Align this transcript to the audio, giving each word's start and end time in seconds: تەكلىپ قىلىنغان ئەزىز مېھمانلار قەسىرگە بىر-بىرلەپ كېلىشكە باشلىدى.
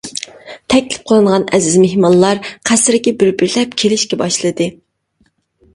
تەكلىپ 0.73 1.03
قىلىنغان 1.11 1.45
ئەزىز 1.57 1.77
مېھمانلار 1.83 2.41
قەسىرگە 2.71 3.15
بىر-بىرلەپ 3.21 3.79
كېلىشكە 3.83 4.23
باشلىدى. 4.25 4.71